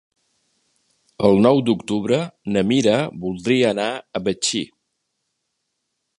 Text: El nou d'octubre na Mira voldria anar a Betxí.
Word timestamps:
El 1.29 1.37
nou 1.47 1.61
d'octubre 1.67 2.19
na 2.55 2.65
Mira 2.73 2.97
voldria 3.27 3.71
anar 3.77 3.89
a 4.21 4.27
Betxí. 4.31 4.65